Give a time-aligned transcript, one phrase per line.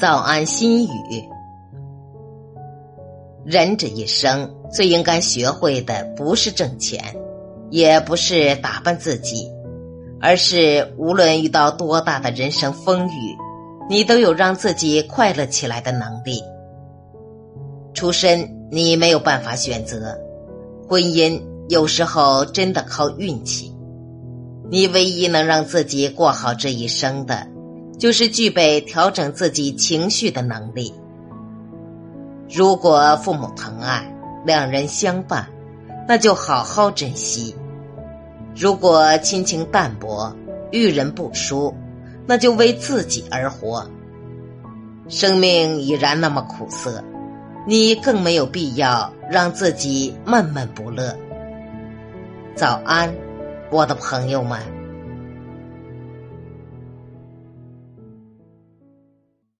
[0.00, 1.28] 早安心语。
[3.44, 7.16] 人这一生最应该学会的，不是挣钱，
[7.68, 9.50] 也不是打扮自己，
[10.20, 13.36] 而是无论遇到多大的人生风雨，
[13.90, 16.44] 你都有让自己快乐起来的能力。
[17.92, 20.16] 出身你没有办法选择，
[20.88, 23.74] 婚姻有时候真的靠运气。
[24.70, 27.48] 你唯一能让自己过好这一生的。
[27.98, 30.94] 就是具备调整自己情绪的能力。
[32.48, 34.14] 如果父母疼爱，
[34.46, 35.48] 两人相伴，
[36.06, 37.54] 那就好好珍惜；
[38.54, 40.32] 如果亲情淡薄，
[40.70, 41.74] 遇人不淑，
[42.24, 43.84] 那就为自己而活。
[45.08, 47.02] 生命已然那么苦涩，
[47.66, 51.16] 你更没有必要让自己闷闷不乐。
[52.54, 53.12] 早安，
[53.70, 54.77] 我的朋友们。